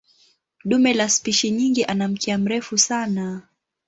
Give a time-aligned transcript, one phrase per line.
[0.65, 3.41] Dume la spishi nyingi ana mkia mrefu sana.